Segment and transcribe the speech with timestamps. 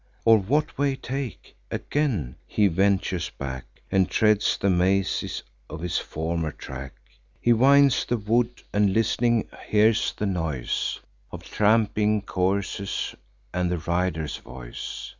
[0.25, 6.51] Or what way take?" Again he ventures back, And treads the mazes of his former
[6.51, 6.93] track.
[7.39, 10.99] He winds the wood, and, list'ning, hears the noise
[11.31, 13.13] Of tramping coursers,
[13.53, 15.09] and the riders' voice.